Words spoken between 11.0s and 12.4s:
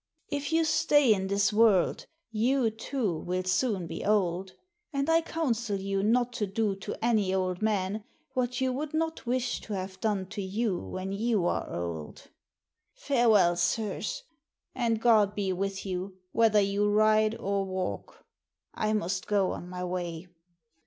you are old.